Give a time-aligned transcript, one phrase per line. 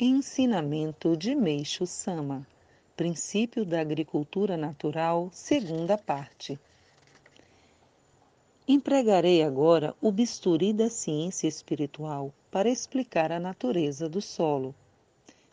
[0.00, 2.44] Ensinamento de Meixo Sama
[2.96, 6.58] Princípio da Agricultura Natural, segunda parte.
[8.66, 14.74] Empregarei agora o bisturi da ciência espiritual para explicar a natureza do solo.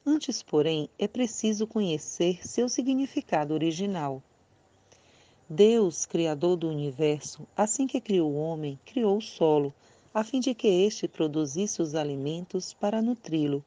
[0.04, 4.24] Antes, porém, é preciso conhecer seu significado original.
[5.48, 9.72] Deus, Criador do universo, assim que criou o homem, criou o solo,
[10.12, 13.64] a fim de que este produzisse os alimentos para nutri-lo.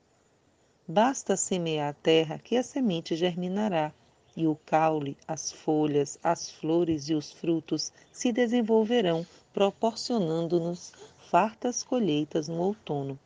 [0.86, 3.90] Basta semear a terra que a semente germinará,
[4.36, 10.92] e o caule, as folhas, as flores e os frutos se desenvolverão, proporcionando-nos
[11.30, 13.18] fartas colheitas no outono.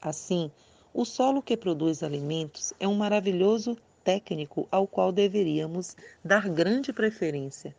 [0.00, 0.50] Assim,
[0.94, 5.94] o solo que produz alimentos é um maravilhoso técnico ao qual deveríamos
[6.24, 7.76] dar grande preferência.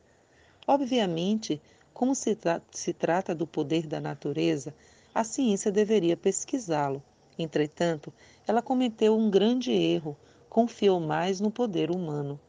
[0.68, 1.60] Obviamente,
[1.96, 4.71] como se, tra se trata do poder da natureza,
[5.16, 7.02] a ciência deveria pesquisá-lo.
[7.38, 8.13] Entretanto,
[8.48, 10.17] ela cometeu um grande erro,
[10.49, 12.39] confiou mais no poder humano.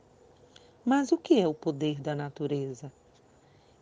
[0.84, 2.92] Mas o que é o poder da natureza?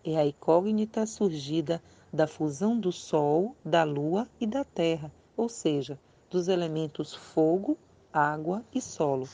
[0.05, 5.98] É a incógnita surgida da fusão do Sol, da Lua e da Terra, ou seja,
[6.31, 7.77] dos elementos fogo,
[8.12, 9.29] água e solo.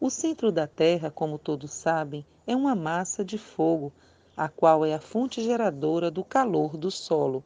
[0.00, 3.92] O centro da Terra, como todos sabem, é uma massa de fogo
[4.36, 7.42] a qual é a fonte geradora do calor do solo.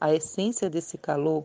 [0.00, 1.44] A essência desse calor,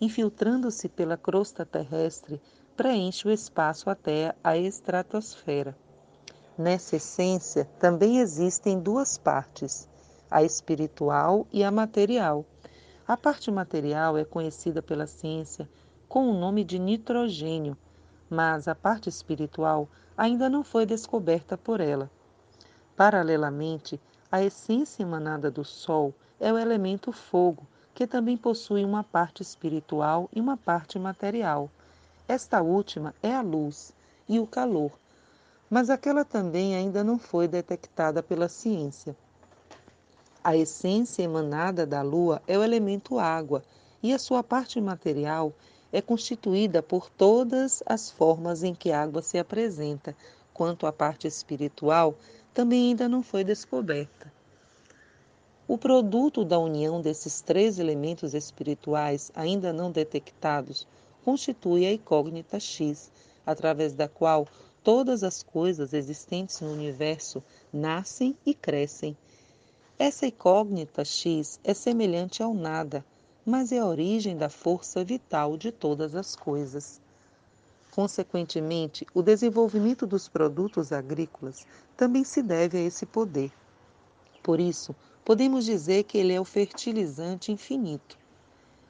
[0.00, 2.40] infiltrando-se pela crosta terrestre,
[2.76, 5.76] preenche o espaço até a estratosfera.
[6.56, 9.88] Nessa essência também existem duas partes,
[10.30, 12.44] a espiritual e a material.
[13.06, 15.68] A parte material é conhecida pela ciência
[16.08, 17.76] com o nome de nitrogênio,
[18.28, 22.10] mas a parte espiritual ainda não foi descoberta por ela.
[22.96, 24.00] Paralelamente,
[24.32, 27.66] a essência emanada do Sol é o elemento fogo,
[27.96, 31.70] que também possui uma parte espiritual e uma parte material.
[32.28, 33.90] Esta última é a luz
[34.28, 34.92] e o calor,
[35.70, 39.16] mas aquela também ainda não foi detectada pela ciência.
[40.44, 43.64] A essência emanada da Lua é o elemento água
[44.02, 45.50] e a sua parte material
[45.90, 50.14] é constituída por todas as formas em que a água se apresenta,
[50.52, 52.14] quanto à parte espiritual,
[52.52, 54.35] também ainda não foi descoberta.
[55.68, 60.86] O produto da união desses três elementos espirituais ainda não detectados
[61.24, 63.10] constitui a incógnita X,
[63.44, 64.46] através da qual
[64.84, 69.16] todas as coisas existentes no universo nascem e crescem.
[69.98, 73.04] Essa incógnita X é semelhante ao nada,
[73.44, 77.00] mas é a origem da força vital de todas as coisas.
[77.90, 81.66] Consequentemente, o desenvolvimento dos produtos agrícolas
[81.96, 83.50] também se deve a esse poder.
[84.44, 84.94] Por isso,
[85.26, 88.16] podemos dizer que ele é o fertilizante infinito.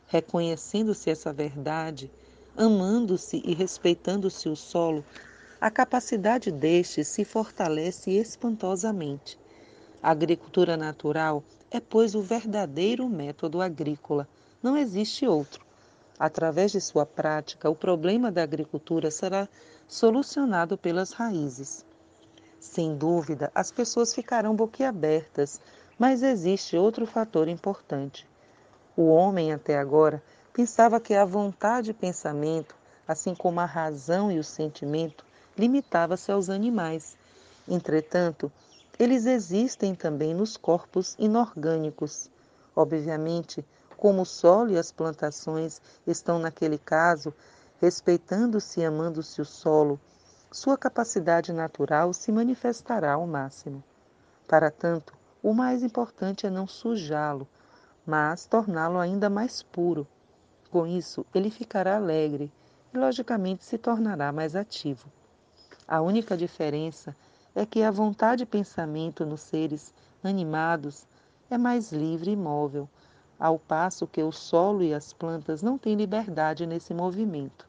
[0.06, 2.10] Reconhecendo-se essa verdade,
[2.54, 5.02] amando-se e respeitando-se o solo,
[5.58, 9.38] a capacidade deste se fortalece espantosamente.
[10.02, 14.28] A agricultura natural é, pois, o verdadeiro método agrícola,
[14.62, 15.64] não existe outro.
[16.18, 19.48] Através de sua prática, o problema da agricultura será
[19.88, 21.82] solucionado pelas raízes.
[22.60, 25.62] Sem dúvida, as pessoas ficarão boquiabertas,
[25.98, 28.28] mas existe outro fator importante.
[28.96, 32.74] O homem, até agora, pensava que a vontade e pensamento,
[33.06, 35.24] assim como a razão e o sentimento,
[35.56, 37.16] limitava-se aos animais.
[37.68, 38.50] Entretanto,
[38.98, 42.30] eles existem também nos corpos inorgânicos.
[42.74, 43.64] Obviamente,
[43.96, 47.32] como o solo e as plantações estão, naquele caso,
[47.80, 49.98] respeitando-se e amando-se o solo,
[50.50, 53.82] sua capacidade natural se manifestará ao máximo.
[54.46, 55.15] Para tanto,
[55.46, 57.46] o mais importante é não sujá-lo,
[58.04, 60.04] mas torná-lo ainda mais puro.
[60.72, 62.52] Com isso, ele ficará alegre
[62.92, 65.08] e, logicamente, se tornará mais ativo.
[65.86, 67.14] A única diferença
[67.54, 71.06] é que a vontade e pensamento nos seres animados
[71.48, 72.88] é mais livre e móvel,
[73.38, 77.68] ao passo que o solo e as plantas não têm liberdade nesse movimento.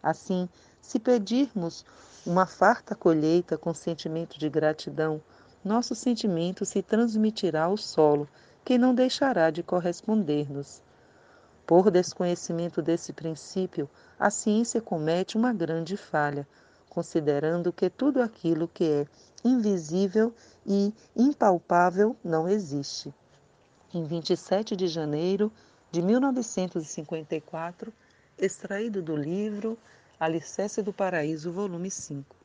[0.00, 0.48] Assim,
[0.80, 1.84] se pedirmos
[2.24, 5.20] uma farta colheita com sentimento de gratidão,
[5.64, 8.28] nosso sentimento se transmitirá ao solo,
[8.64, 10.82] que não deixará de corresponder-nos.
[11.66, 13.88] Por desconhecimento desse princípio,
[14.18, 16.46] a ciência comete uma grande falha,
[16.88, 19.06] considerando que tudo aquilo que é
[19.44, 20.34] invisível
[20.66, 23.12] e impalpável não existe
[23.92, 25.50] em 27 de janeiro
[25.90, 27.92] de 1954,
[28.36, 29.78] extraído do livro
[30.20, 32.37] Alicerce do Paraíso, volume 5.